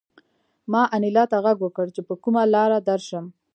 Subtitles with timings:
[0.71, 3.25] ما انیلا ته غږ وکړ چې په کومه لاره درشم